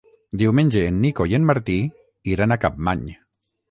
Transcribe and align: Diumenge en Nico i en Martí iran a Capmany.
Diumenge 0.41 0.81
en 0.93 0.97
Nico 1.03 1.29
i 1.33 1.37
en 1.41 1.47
Martí 1.51 1.79
iran 2.37 2.53
a 2.53 2.63
Capmany. 2.67 3.11